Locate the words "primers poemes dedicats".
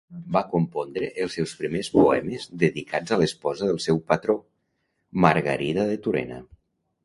1.59-3.15